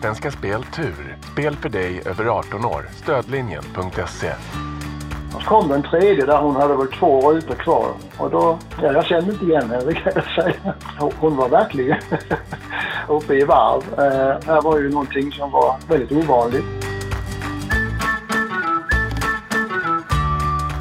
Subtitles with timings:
[0.00, 1.16] Svenska Spel Tur.
[1.32, 2.88] Spel för dig över 18 år.
[3.02, 4.32] Stödlinjen.se.
[5.34, 7.94] Och så kom den tredje där hon hade väl två rutor kvar.
[8.18, 10.74] Och då, ja, jag kände inte igen henne kan jag säga.
[11.18, 11.98] Hon var verkligen
[13.08, 13.82] uppe i varv.
[13.98, 16.64] Eh, här var ju någonting som var väldigt ovanligt.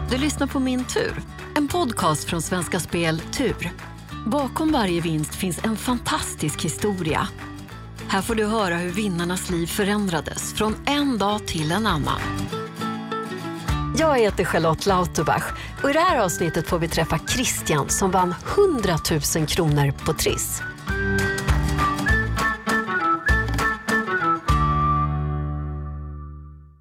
[0.10, 1.14] Du lyssnar på Min tur,
[1.56, 3.72] en podcast från Svenska Spel Tur.
[4.26, 7.28] Bakom varje vinst finns en fantastisk historia.
[8.08, 12.20] Här får du höra hur vinnarnas liv förändrades från en dag till en annan.
[13.98, 15.44] Jag heter Charlotte Lauterbach
[15.84, 18.98] och i det här avsnittet får vi träffa Christian som vann 100
[19.36, 20.62] 000 kronor på Triss.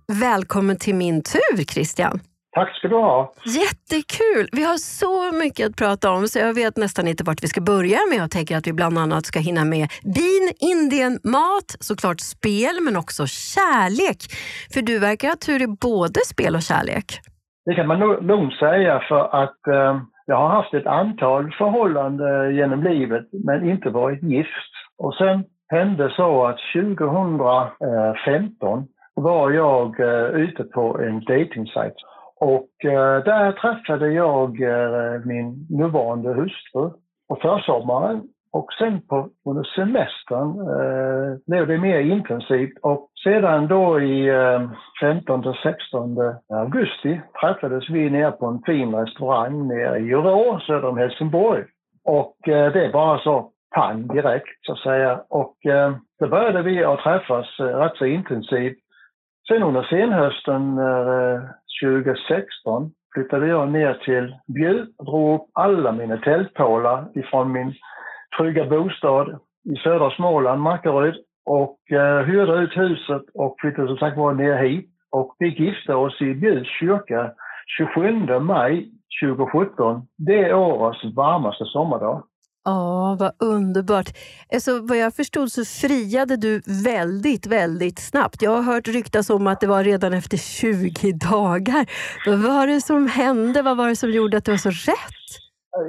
[0.07, 2.21] Välkommen till min tur Christian.
[2.55, 3.33] Tack ska du ha.
[3.45, 4.49] Jättekul!
[4.53, 7.61] Vi har så mycket att prata om så jag vet nästan inte vart vi ska
[7.61, 7.99] börja.
[8.09, 12.77] Men jag tänker att vi bland annat ska hinna med bin, Indien, mat, såklart spel
[12.87, 14.19] men också kärlek.
[14.73, 17.07] För du verkar ha tur i både spel och kärlek.
[17.67, 17.99] Det kan man
[18.31, 23.91] lugnt säga för att eh, jag har haft ett antal förhållanden genom livet men inte
[23.91, 24.73] varit gift.
[24.99, 31.95] Och sen hände så att 2015 var jag eh, ute på en datingsajt
[32.41, 36.91] och eh, där träffade jag eh, min nuvarande hustru
[37.29, 38.23] på försommaren.
[38.53, 44.71] Och sen på, under semestern eh, blev det mer intensivt och sedan då i eh,
[45.03, 51.65] 15-16 augusti träffades vi nere på en fin restaurang nere i Rå söder om Helsingborg.
[52.05, 55.21] Och eh, det är bara så pang direkt så att säga.
[55.29, 58.79] Och eh, då började vi att träffas eh, rätt så intensivt.
[59.49, 61.43] Sen under senhösten eh,
[61.85, 67.75] 2016 flyttade jag ner till Bjuv och drog upp alla mina tältpålar ifrån min
[68.39, 71.15] trygga bostad i södra Småland, Markaryd
[71.47, 74.91] och eh, hyrde ut huset och flyttade som sagt var ner hit.
[75.11, 77.33] Och vi gifte oss i Bjuvs kyrka
[77.79, 78.91] 27 maj
[79.23, 82.23] 2017, det årets varmaste sommardag.
[82.65, 84.09] Ja, vad underbart.
[84.53, 88.43] Alltså, vad jag förstod så friade du väldigt, väldigt snabbt.
[88.43, 91.87] Jag har hört ryktas om att det var redan efter 20 dagar.
[92.27, 93.63] Vad var det som hände?
[93.63, 95.25] Vad var det som gjorde att det var så rätt?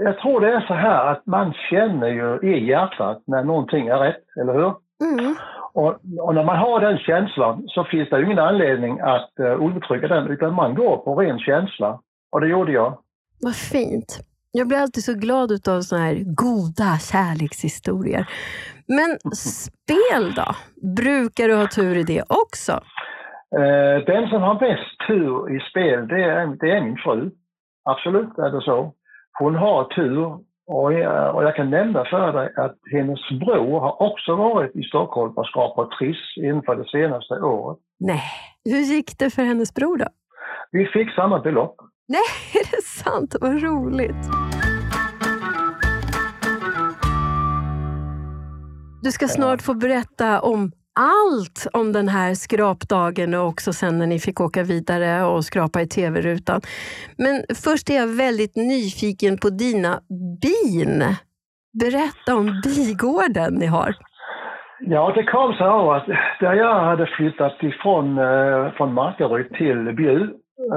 [0.04, 4.00] Jag tror det är så här att man känner ju i hjärtat när någonting är
[4.00, 4.74] rätt, eller hur?
[5.04, 5.36] Mm.
[5.74, 10.08] Och, och, när man har den känslan så finns det ingen anledning att uh, uttrycka
[10.08, 12.00] den utan man går på ren känsla.
[12.32, 12.98] Och det gjorde jag.
[13.42, 14.20] Vad fint.
[14.58, 18.26] Jag blir alltid så glad av såna här goda kärlekshistorier.
[18.88, 20.50] Men spel då?
[20.96, 22.72] Brukar du ha tur i det också?
[23.60, 27.32] Uh, den som har bäst tur i spel, det är, det är min fru.
[27.84, 28.94] Absolut är det så.
[29.40, 30.26] Hon har tur
[30.68, 34.84] och jag, och jag kan nämna för dig att hennes bror har också varit i
[34.84, 37.78] Stockholm och skapat Triss inför det senaste året.
[38.00, 38.24] Nej,
[38.66, 40.08] hur gick det för hennes bror då?
[40.72, 41.76] Vi fick samma belopp.
[42.08, 42.22] Nej,
[42.54, 43.36] är det sant?
[43.42, 44.45] Vad roligt!
[49.06, 50.72] Du ska snart få berätta om
[51.12, 55.82] allt om den här skrapdagen och också sen när ni fick åka vidare och skrapa
[55.82, 56.62] i tv-rutan.
[57.18, 59.92] Men först är jag väldigt nyfiken på dina
[60.44, 61.04] bin.
[61.84, 63.92] Berätta om bigården ni har.
[64.80, 66.08] Ja, det kom så av att
[66.40, 70.22] där jag hade flyttat ifrån eh, från Markaryd till Bjuv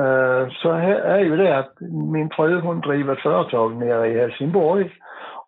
[0.01, 0.71] eh, så
[1.17, 1.75] är ju det att
[2.13, 4.91] min fru hon driver ett företag nere i Helsingborg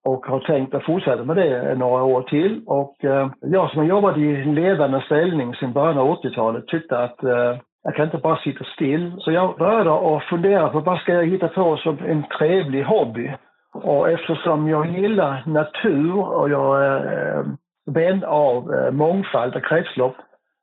[0.05, 2.63] och har tänkt att fortsätta med det några år till.
[2.67, 7.25] Och eh, jag som har jobbat i ledande ställning sedan början av 80-talet tyckte att
[7.25, 9.15] eh, jag kan inte bara sitta still.
[9.19, 13.33] Så jag började att fundera på vad ska jag hitta på som en trevlig hobby.
[13.73, 17.45] Och eftersom jag gillar natur och jag är eh,
[17.87, 20.17] vän av mångfald och kretslopp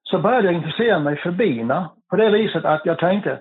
[0.04, 1.90] så började jag intressera mig för bina.
[2.10, 3.40] På det viset att jag tänkte,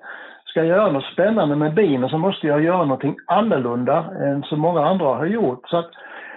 [0.57, 4.57] ska jag göra något spännande med bina så måste jag göra någonting annorlunda än så
[4.57, 5.69] många andra har gjort.
[5.69, 5.85] Så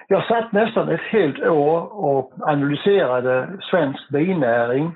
[0.07, 4.91] jag satt nästan ett helt år och analyserade svensk binäring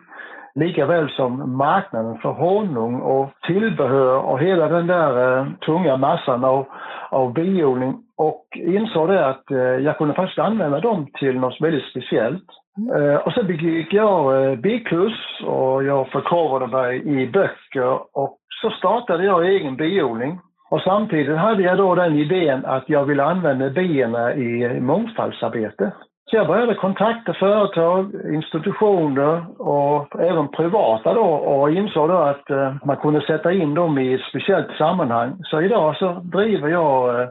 [0.56, 6.44] lika väl som marknaden för honung och tillbehör och hela den där eh, tunga massan
[6.44, 6.66] av,
[7.10, 11.90] av biodling och insåg det att eh, jag kunde faktiskt använda dem till något väldigt
[11.90, 12.46] speciellt.
[12.78, 13.10] Mm.
[13.10, 18.70] Eh, och sen begick jag eh, bikurs och jag förkovrade mig i böcker och så
[18.70, 20.40] startade jag egen biodling.
[20.70, 25.92] Och samtidigt hade jag då den idén att jag ville använda bina i mångfaldsarbete.
[26.30, 32.76] Så jag började kontakta företag, institutioner och även privata då och insåg då att eh,
[32.86, 35.42] man kunde sätta in dem i ett speciellt sammanhang.
[35.44, 37.28] Så idag så driver jag eh,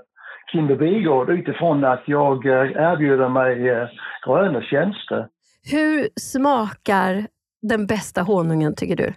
[0.53, 3.89] Kimber Bigård utifrån att jag eh, erbjuder mig eh,
[4.27, 5.27] gröna tjänster.
[5.71, 7.27] Hur smakar
[7.63, 9.13] den bästa honungen tycker du?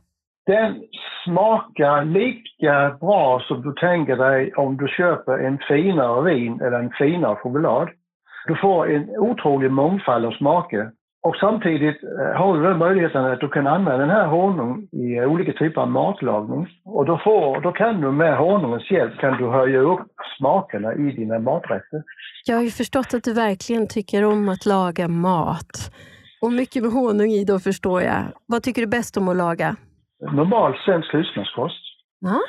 [0.45, 0.83] Den
[1.25, 6.91] smakar lika bra som du tänker dig om du köper en finare vin eller en
[6.91, 7.89] finare choklad.
[8.47, 10.91] Du får en otrolig mångfald av smaker.
[11.23, 15.21] Och samtidigt eh, har du den möjligheten att du kan använda den här honungen i
[15.25, 16.67] olika typer av matlagning.
[16.85, 20.07] Och då, får, då kan du med honungens hjälp kan du höja upp
[20.37, 22.03] smakerna i dina maträtter.
[22.45, 25.91] Jag har ju förstått att du verkligen tycker om att laga mat.
[26.41, 28.23] Och mycket med honung i då förstår jag.
[28.45, 29.75] Vad tycker du bäst om att laga?
[30.31, 31.81] Normal svensk husmanskost.
[32.19, 32.39] Ja.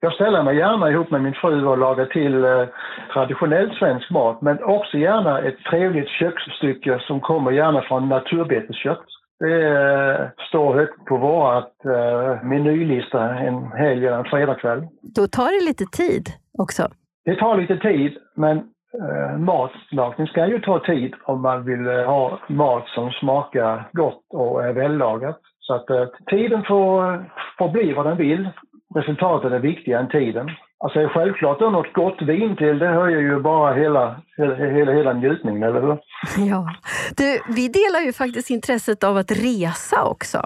[0.00, 2.66] Jag ställer mig gärna ihop med min fru och lagar till eh,
[3.12, 9.04] traditionell svensk mat, men också gärna ett trevligt köksstycke som kommer gärna från naturbeteskött.
[9.40, 14.86] Det eh, står högt på vårt eh, menylista en helg eller en fredagkväll.
[15.02, 16.88] Då tar det lite tid också.
[17.24, 22.38] Det tar lite tid, men eh, matlagning ska ju ta tid om man vill ha
[22.48, 25.40] mat som smakar gott och är vällagat.
[25.66, 27.24] Så att eh, tiden får,
[27.58, 28.48] får bli vad den vill.
[28.94, 30.50] Resultatet är viktigare än tiden.
[30.84, 35.12] Alltså självklart då något gott vin till, det höjer ju bara hela, hela, hela, hela
[35.12, 35.98] njutningen, eller hur?
[36.50, 36.74] Ja.
[37.16, 40.38] Du, vi delar ju faktiskt intresset av att resa också.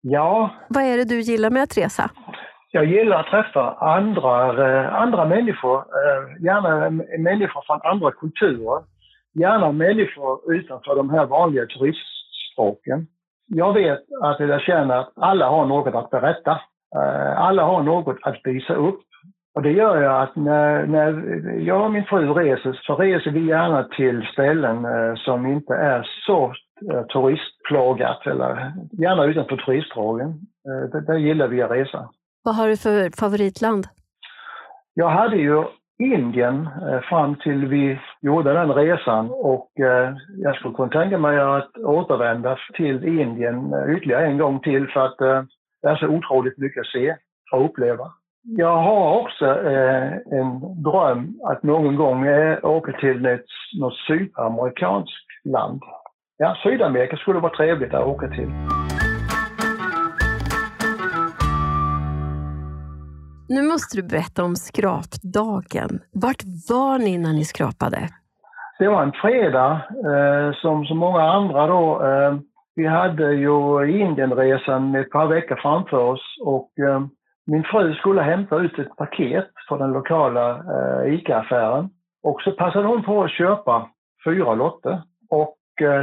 [0.00, 2.10] Ja, Vad är det du gillar med att resa?
[2.74, 4.32] jag gillar att träffa andra,
[4.66, 8.82] eh, andra människor, eh, gärna människor från andra kulturer.
[9.34, 13.06] Gärna människor utanför de här vanliga turistspråken.
[13.46, 16.50] Jag vet att jag känner att alla har något att berätta.
[16.96, 19.00] Eh, Alla har något att visa upp.
[19.54, 21.10] Och det gör jag att när, när
[21.58, 26.06] jag och min fru reser så reser vi gärna till ställen eh, som inte är
[26.26, 26.44] så
[26.92, 30.40] eh, turistplagat eller gärna utanför turistdragen.
[31.06, 32.08] Där gillar vi att resa.
[32.44, 33.86] Vad har du för favoritland?
[34.94, 35.64] Jag hade ju
[36.02, 41.40] Indien eh, fram till vi gjorde den resan och eh, jag skulle kunna tänka mig
[41.40, 45.18] att återvända till Indien eh, ytterligare en gång till för att
[45.82, 47.16] det är så otroligt mycket att se
[47.52, 48.10] och uppleva.
[48.42, 52.28] Jag har också en dröm att någon gång
[52.62, 53.44] åka till ett,
[53.80, 55.82] något sydamerikanskt land.
[56.38, 58.50] Ja, Sydamerika skulle vara trevligt att åka till.
[63.54, 65.90] Nu måste du berätta om skrapdagen.
[66.24, 68.00] Vart var ni när ni skrapade?
[68.78, 69.70] Det var en fredag
[70.10, 72.04] eh, som så många andra då.
[72.06, 72.34] Eh,
[72.74, 73.54] vi hade ju
[74.00, 77.00] Indienresan ett par veckor framför oss och eh,
[77.46, 81.90] min fru skulle hämta ut ett paket från den lokala eh, ICA-affären.
[82.22, 83.90] Och så passade hon på att köpa
[84.24, 85.02] fyra lotter.
[85.30, 85.56] Och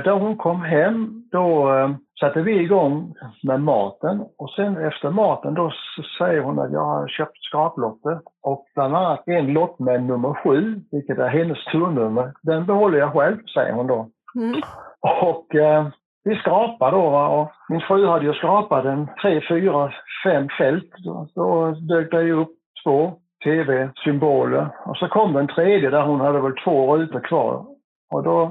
[0.05, 1.89] då hon kom hem, då eh,
[2.19, 4.25] satte vi igång med maten.
[4.37, 5.71] Och sen efter maten då
[6.17, 8.19] säger hon att jag har köpt skraplotter.
[8.43, 12.33] Och bland annat en lott med nummer sju, vilket är hennes turnummer.
[12.41, 14.09] Den behåller jag själv, säger hon då.
[14.35, 14.61] Mm.
[15.01, 15.87] Och eh,
[16.23, 19.91] vi skrapade då och min fru hade ju skrapat en tre, fyra,
[20.23, 20.91] fem fält.
[20.97, 24.69] Då, då dök det ju upp två tv-symboler.
[24.85, 27.65] Och så kom den tredje där hon hade väl två rutor kvar.
[28.11, 28.49] Och då, eh,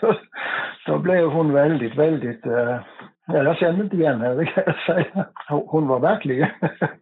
[0.86, 2.46] då blev hon väldigt, väldigt...
[2.46, 2.80] Eh,
[3.26, 5.26] ja, jag kände inte igen henne, det kan jag säga.
[5.48, 6.48] Hon- var verkligen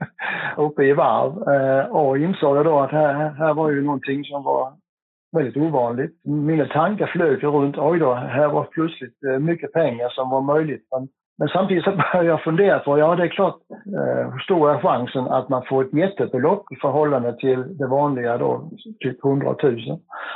[0.57, 4.73] uppe i varv eh, och insåg då att här, här var ju någonting som var
[5.37, 6.21] väldigt ovanligt.
[6.25, 10.87] Mina tankar flög runt, oj då, här var plötsligt eh, mycket pengar som var möjligt.
[10.91, 14.71] Men, men samtidigt så började jag fundera på, ja det är klart, eh, hur stor
[14.71, 19.55] är chansen att man får ett jättebelopp i förhållande till det vanliga då, typ 100
[19.63, 19.81] 000.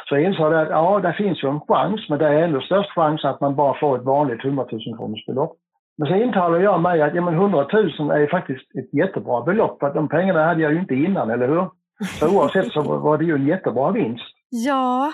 [0.09, 2.91] Så jag insåg att ja, det finns ju en chans, men det är ändå störst
[2.91, 5.57] chans att man bara får ett vanligt 100 000 kronors belopp.
[5.99, 7.67] Men så intalade jag mig att ja, men 100
[7.99, 10.95] 000 är ju faktiskt ett jättebra belopp, för att de pengarna hade jag ju inte
[10.95, 11.67] innan, eller hur?
[12.05, 14.25] Så oavsett så var det ju en jättebra vinst.
[14.55, 15.13] Ja,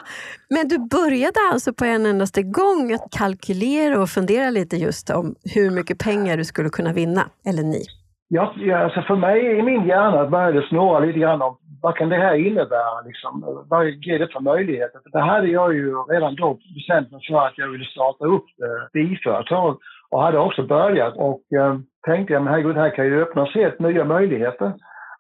[0.51, 5.35] men du började alltså på en endaste gång att kalkylera och fundera lite just om
[5.55, 7.83] hur mycket pengar du skulle kunna vinna, eller ni.
[8.29, 8.55] Ja,
[8.85, 12.17] alltså för mig i min hjärna började det snurra lite grann om vad kan det
[12.17, 13.01] här innebära?
[13.07, 13.65] Liksom?
[13.69, 15.01] Vad ger det för möjligheter?
[15.03, 18.49] För det hade jag ju redan då bestämt mig för att jag ville starta upp
[18.65, 19.79] eh, biföretag
[20.11, 23.79] och hade också börjat och eh, tänkte jag, men herregud, här kan ju öppnas helt
[23.79, 24.73] nya möjligheter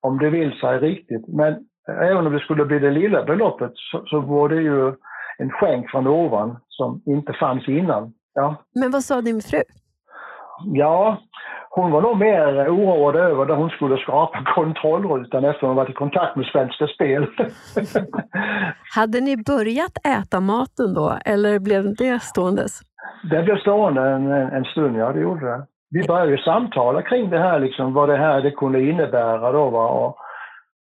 [0.08, 1.28] om det vill sig riktigt.
[1.28, 1.56] Men
[2.02, 4.94] även om det skulle bli det lilla beloppet så, så var det ju
[5.38, 8.12] en skänk från ovan som inte fanns innan.
[8.34, 9.62] Ja, Men vad sa din fru?
[10.64, 11.18] Ja,
[11.70, 15.92] hon var nog mer oroad över när hon skulle skrapa kontrollrutan efter hon varit i
[15.92, 17.26] kontakt med Svenska Spel.
[18.96, 22.80] Hade ni börjat äta maten då, eller blev det ståendes?
[23.22, 25.66] det blev stående en, en stund, ja det gjorde det.
[25.90, 29.71] Vi började ju samtala kring det här, liksom, vad det här det kunde innebära då.
[29.71, 29.88] Va?
[29.88, 30.16] Och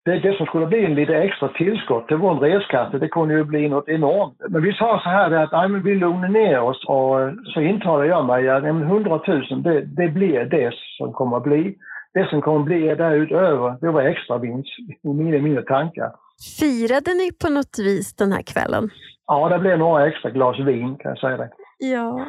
[0.05, 3.43] det, det som skulle bli en lite extra tillskott till vår reskasse, det kunde ju
[3.43, 4.35] bli något enormt.
[4.49, 7.15] Men vi sa så här att nej, men vi lugnar ner oss och
[7.53, 11.75] så intalar jag mig att 100 000 det, det blir det som kommer att bli.
[12.13, 14.69] Det som kommer att bli därutöver, det var extra vinst
[15.03, 16.11] i mina, mina tankar.
[16.59, 18.89] Firade ni på något vis den här kvällen?
[19.27, 21.49] Ja, det blev några extra glas vin kan jag säga det.
[21.83, 22.27] Ja.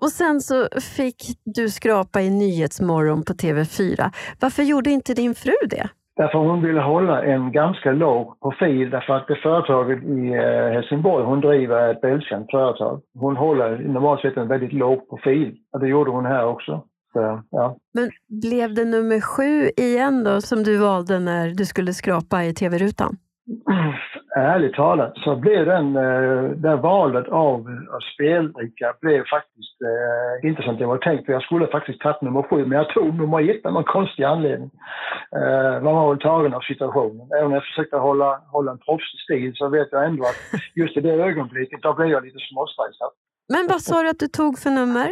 [0.00, 4.10] Och sen så fick du skrapa i Nyhetsmorgon på TV4.
[4.40, 5.88] Varför gjorde inte din fru det?
[6.16, 11.24] Därför hon ville hålla en ganska låg profil därför att det företaget i eh, Helsingborg
[11.24, 13.00] hon driver ett välkänt företag.
[13.18, 16.84] Hon håller normalt sett en väldigt låg profil och det gjorde hon här också.
[17.12, 17.76] Så, ja.
[17.94, 18.10] Men
[18.42, 23.16] blev det nummer sju igen då som du valde när du skulle skrapa i TV-rutan?
[24.36, 27.54] ärligt talat så blev den, eh, det valet av,
[27.94, 31.26] av spelbricka blev faktiskt eh, inte som det var tänkt.
[31.26, 34.24] För jag skulle faktiskt tagit nummer sju, men jag tog nummer ett av någon konstig
[34.24, 34.70] anledning.
[35.36, 37.28] Eh, man var väl tagen av situationen.
[37.34, 40.40] Även om jag försökte hålla, hålla en proffsig stil så vet jag ändå att
[40.74, 43.10] just i det ögonblicket, då blev jag lite småstressad.
[43.52, 45.10] Men vad sa du att du tog för nummer?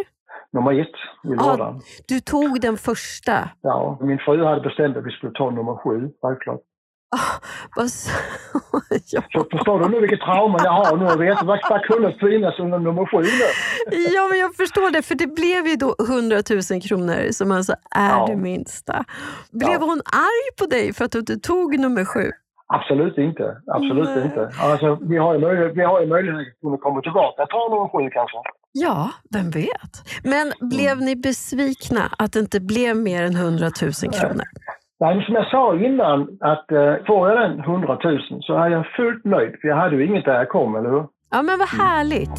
[0.53, 1.75] Nummer ett i lådan.
[1.77, 3.51] Ah, du tog den första?
[3.63, 6.61] Ja, min fru hade bestämt att vi skulle ta nummer sju, självklart.
[9.11, 9.23] Ja.
[9.33, 11.05] Så förstår du nu vilket trauma jag har nu?
[11.05, 13.23] Jag vet vad, vad kunde finnas under nummer sju
[14.15, 15.03] ja, men jag förstår det.
[15.03, 16.37] För det blev ju då 100
[16.71, 18.27] 000 kronor som alltså är ja.
[18.27, 19.05] det minsta.
[19.53, 19.87] Blev ja.
[19.87, 22.31] hon arg på dig för att du inte tog nummer sju?
[22.67, 23.57] Absolut inte.
[23.67, 24.25] Absolut Nej.
[24.25, 24.51] inte.
[24.61, 27.47] Alltså, vi har ju möjlighet, vi har ju möjlighet att komma tillbaka.
[27.47, 28.39] Ta nummer sju kanske.
[28.73, 29.93] Ja, vem vet.
[30.25, 31.05] Men blev mm.
[31.05, 34.45] ni besvikna att det inte blev mer än 100 000 kronor?
[35.01, 38.87] Nej, som jag sa innan, att eh, får jag den 100 000 så är jag
[38.97, 39.57] fullt nöjd.
[39.61, 41.07] För jag hade ju inget där jag kom, eller hur?
[41.31, 42.39] Ja, men vad härligt.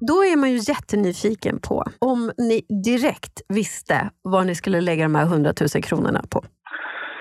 [0.00, 5.14] Då är man ju jättenyfiken på om ni direkt visste vad ni skulle lägga de
[5.14, 6.44] här 100 000 kronorna på.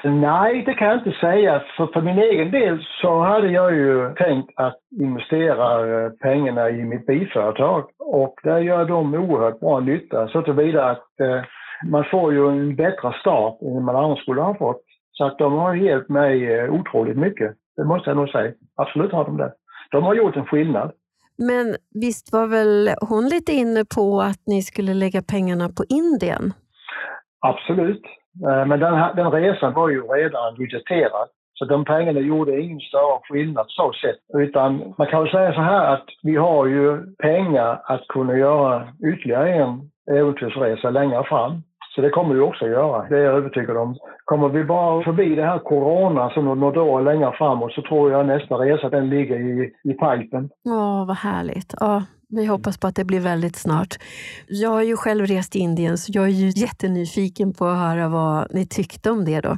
[0.03, 1.63] Nej, det kan jag inte säga.
[1.77, 5.65] För, för min egen del så hade jag ju tänkt att investera
[6.05, 7.83] eh, pengarna i mitt biföretag.
[7.99, 11.41] Och där gör de oerhört bra nytta så tillvida att eh,
[11.89, 14.81] man får ju en bättre start än man annars skulle ha fått.
[15.11, 17.55] Så att de har hjälpt mig eh, otroligt mycket.
[17.77, 18.51] Det måste jag nog säga.
[18.75, 19.53] Absolut har de det.
[19.91, 20.91] De har gjort en skillnad.
[21.37, 26.53] Men visst var väl hon lite inne på att ni skulle lägga pengarna på Indien?
[27.39, 28.03] Absolut.
[28.45, 31.27] Eh, men den, här, den resan var ju redan budgeterad.
[31.53, 34.39] Så de pengarna gjorde ingen större skillnad så sett.
[34.41, 38.87] Utan man kan väl säga så här att vi har ju pengar att kunna göra
[39.13, 41.61] ytterligare en äventyrsresa längre fram.
[41.95, 43.95] Så det kommer vi också att göra, det är jag övertygad om.
[44.25, 48.25] Kommer vi bara förbi det här corona som något år längre framåt så tror jag
[48.25, 50.49] nästa resa den ligger i, i pipen.
[50.65, 51.73] Åh, vad härligt.
[51.81, 53.95] Åh, vi hoppas på att det blir väldigt snart.
[54.47, 58.07] Jag har ju själv rest i Indien så jag är ju jättenyfiken på att höra
[58.09, 59.57] vad ni tyckte om det då.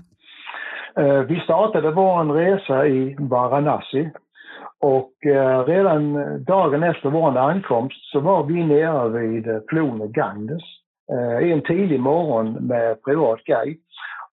[1.01, 4.09] Eh, vi startade vår resa i Varanasi
[4.79, 10.63] och eh, redan dagen efter vår ankomst så var vi nere vid floden Ganges
[11.11, 13.79] eh, en tidig morgon med privat guide.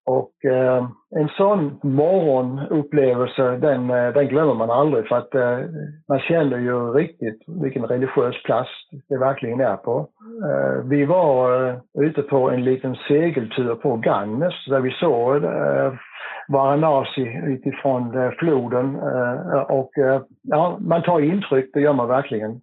[0.07, 5.59] Och eh, en sån morgonupplevelse, den, eh, den glömmer man aldrig för att eh,
[6.09, 8.71] man känner ju riktigt vilken religiös plats
[9.09, 10.09] det verkligen är på.
[10.45, 15.93] Eh, vi var eh, ute på en liten segeltur på Ganges där vi såg eh,
[16.49, 19.91] Varanasi utifrån eh, floden eh, och
[20.43, 22.61] ja, man tar intryck, det gör man verkligen.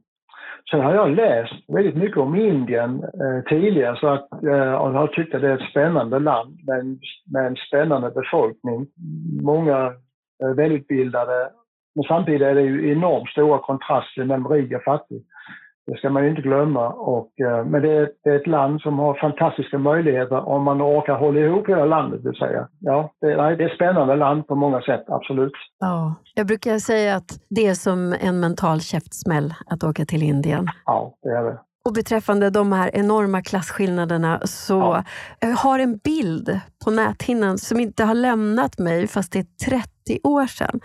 [0.72, 5.08] Sen har jag läst väldigt mycket om Indien eh, tidigare så att, eh, och har
[5.08, 7.00] tyckt att det är ett spännande land med en,
[7.34, 8.88] med en spännande befolkning.
[9.42, 9.94] Många
[10.44, 11.50] eh, välutbildade.
[11.96, 15.24] Men samtidigt är det ju enormt stora kontraster mellan rik och fattig.
[15.86, 16.90] Det ska man inte glömma.
[16.90, 20.82] Och, eh, men det är, det är, ett land som har fantastiska möjligheter om man
[20.82, 22.22] orkar hålla ihop hela landet.
[22.24, 22.68] Vill säga.
[22.80, 25.54] Ja, det, nej, det är ett spännande land på många sätt, absolut.
[25.80, 30.68] Ja, jag brukar säga att det är som en mental käftsmäll att åka till Indien.
[30.86, 31.60] Ja, det är det.
[31.86, 35.04] Och beträffande de här enorma klasskillnaderna så ja.
[35.40, 39.93] jag har en bild på näthinnan som inte har lämnat mig fast det är 30
[40.24, 40.80] år sedan.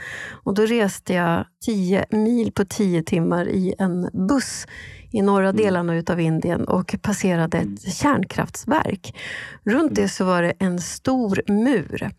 [0.45, 4.67] Och då reste jag 10 mil på 10 timmar i en buss
[5.11, 5.57] i norra mm.
[5.57, 7.77] delarna utav Indien och passerade ett mm.
[7.77, 9.17] kärnkraftsverk.
[9.65, 12.11] Runt det så var det en stor mur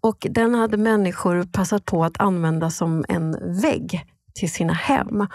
[0.00, 5.26] och den hade människor passat på att använda som en vägg till sina hem.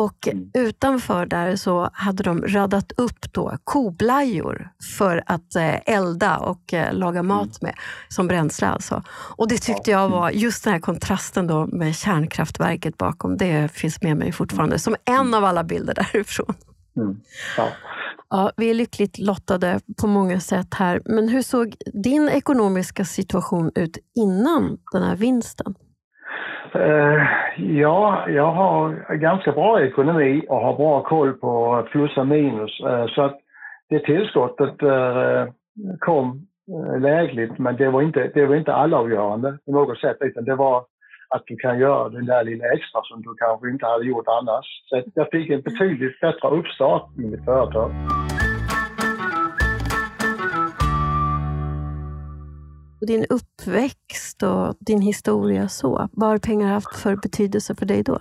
[0.00, 0.50] Och mm.
[0.54, 6.94] utanför där så hade de radat upp då koblajor för att eh, elda och eh,
[6.94, 7.52] laga mat mm.
[7.60, 7.74] med,
[8.08, 9.02] som bränsle alltså.
[9.10, 14.02] Och det tyckte jag var, just den här kontrasten då med kärnkraftverket bakom, det finns
[14.02, 16.54] med mig fortfarande som en av alla bilder därifrån.
[16.96, 17.20] Mm.
[17.56, 17.68] Ja.
[18.30, 21.02] Ja, vi är lyckligt lottade på många sätt här.
[21.04, 25.74] Men hur såg din ekonomiska situation ut innan den här vinsten?
[26.76, 27.22] Uh,
[27.56, 32.80] ja, jag har ganska bra ekonomi och har bra koll på plus och minus.
[32.80, 33.38] Uh, så att
[33.88, 35.52] det tillskottet uh,
[35.98, 36.46] kom
[37.00, 40.84] lägligt, men det var inte, det var inte allavgörande på något sätt, utan det var
[41.34, 44.66] att du kan göra den där lilla extra som du kanske inte hade gjort annars.
[44.88, 47.90] Så jag fick en betydligt bättre uppstart i mitt företag.
[53.06, 58.18] Din uppväxt och din historia så, vad har pengar haft för betydelse för dig då?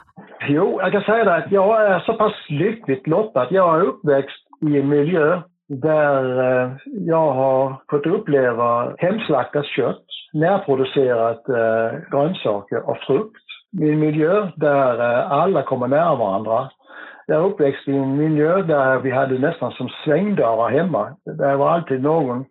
[0.50, 3.48] Jo, jag kan säga det att jag är så pass lyckligt lottad.
[3.51, 11.50] Jag är uppväxt i en miljö där eh, jag har fått uppleva hemslaktat kött, närproducerat
[11.50, 13.45] eh, grönsaker och frukt.
[13.81, 16.69] I en miljö där eh, alla kommer nära varandra.
[17.27, 21.15] Jag är uppväxt i en miljö där vi hade nästan som svängdörrar hemma.
[21.25, 22.45] Det var alltid någon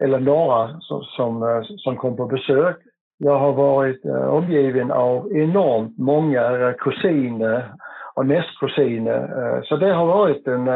[0.00, 2.76] eller några som, som, eh, som kom på besök.
[3.18, 7.72] Jag har varit eh, omgiven av enormt många eh, kusiner
[8.14, 9.62] och nästkusiner.
[9.64, 10.68] Så det har varit en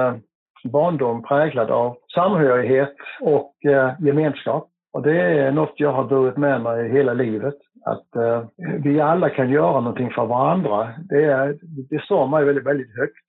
[0.65, 4.69] barndom präglad av samhörighet och eh, gemenskap.
[4.93, 7.55] Och det är något jag har burit med mig hela livet.
[7.85, 8.45] Att eh,
[8.85, 10.91] vi alla kan göra någonting för varandra.
[11.09, 11.59] Det, är,
[11.91, 13.24] det står mig väldigt, väldigt högt.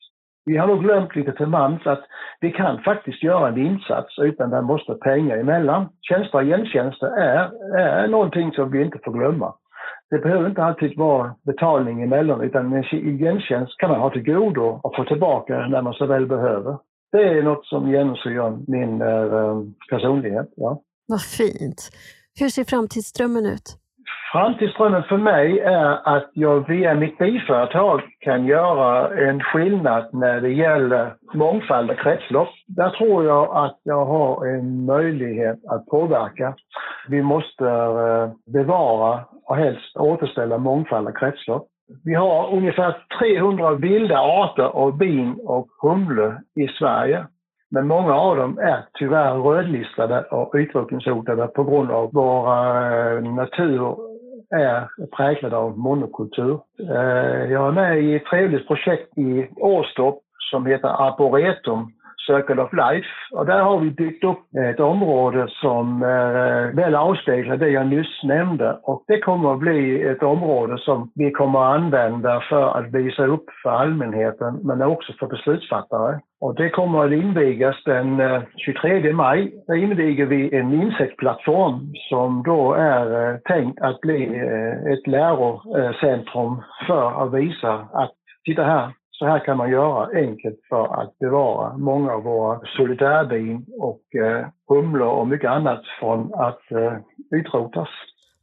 [0.45, 2.03] Vi har nog glömt lite till mans att
[2.41, 5.87] vi kan faktiskt göra en insats utan det måste pengar emellan.
[6.01, 9.53] Tjänster och gentjänster är, är någonting som vi inte får glömma.
[10.09, 14.79] Det behöver inte alltid vara betalning emellan utan en gentjänst kan man ha till godo
[14.83, 16.77] och få tillbaka när man så väl behöver
[17.17, 20.53] det är något som genomsyrar min eh, personlighet.
[20.55, 20.81] Ja.
[21.07, 21.89] Vad fint.
[22.39, 23.77] Hur ser framtidsdrömmen ut?
[24.31, 30.49] Framtidsdrömmen för mig är att jag via mitt biföretag kan göra en skillnad när det
[30.49, 32.49] gäller mångfald och kretslopp.
[32.67, 36.55] Där tror jag att jag har en möjlighet att påverka.
[37.07, 41.67] Vi måste eh, bevara och helst återställa mångfald och kretslopp.
[42.03, 47.25] Vi har ungefär 300 vilda arter av bin och humle i Sverige.
[47.71, 54.14] Men många av dem är tyvärr rödlistade och utrotningshotade på grund av vår eh, natur
[54.61, 56.59] är präglad av monokultur.
[56.79, 60.15] Eh, jag är med i ett trevligt projekt i Åstorp
[60.51, 61.91] som heter Arboretum
[62.27, 63.07] Circle of Life.
[63.31, 67.87] Och där har vi byggt upp ett område som øh, eh, väl avspeglar det jag
[67.87, 68.79] nyss nämnde.
[68.83, 73.25] Och det kommer att bli ett område som vi kommer att använda för att visa
[73.25, 76.19] upp för allmänheten men också för beslutsfattare.
[76.41, 79.51] Och det kommer att invigas den øh, 23 maj.
[79.67, 84.25] Där inviger vi en insektsplattform som då är eh, øh, tänkt att bli
[84.93, 88.11] ett lärocentrum för att visa att
[88.45, 93.65] titta här, så här kan man göra enkelt för att bevara många av våra solitärbin
[93.79, 96.93] och eh, humlor och mycket annat från att eh,
[97.39, 97.89] utrotas.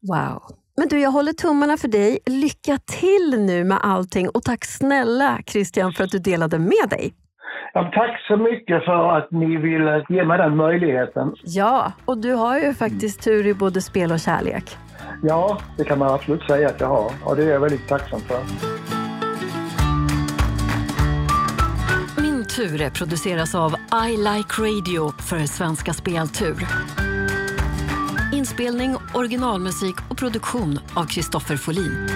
[0.00, 0.42] Wow!
[0.76, 2.18] Men du, jag håller tummarna för dig.
[2.26, 7.14] Lycka till nu med allting och tack snälla Christian för att du delade med dig.
[7.74, 11.34] Ja, tack så mycket för att ni ville ge mig den möjligheten.
[11.44, 14.64] Ja, och du har ju faktiskt tur i både spel och kärlek.
[15.22, 18.20] Ja, det kan man absolut säga att jag har och det är jag väldigt tacksam
[18.20, 19.01] för.
[22.56, 23.74] Ture produceras av
[24.08, 26.68] I Like Radio för Svenska Speltur.
[28.32, 32.08] Inspelning, originalmusik och produktion av Kristoffer Folin.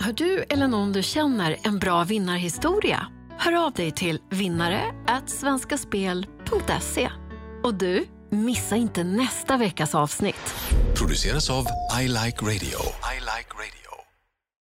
[0.00, 3.06] Har du eller någon du känner en bra vinnarhistoria?
[3.38, 4.82] Hör av dig till vinnare
[5.26, 7.10] svenskaspel.se.
[7.62, 10.54] Och du, missa inte nästa veckas avsnitt.
[10.94, 11.66] Produceras av
[12.02, 12.78] I Like Radio.
[13.16, 13.81] I like radio.